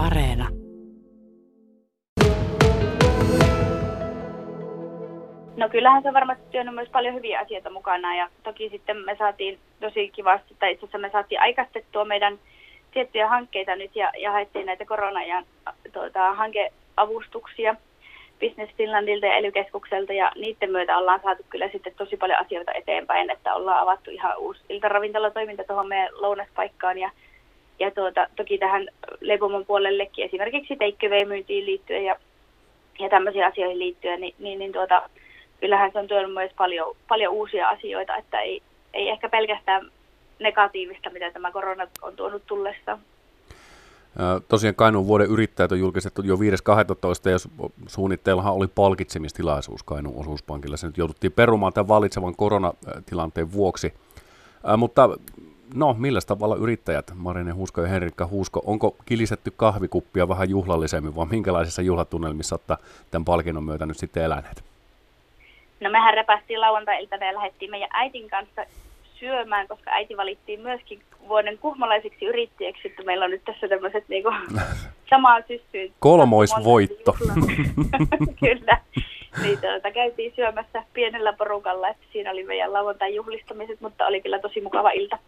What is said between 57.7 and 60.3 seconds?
ja Henrikka Huusko, onko kilisetty kahvikuppia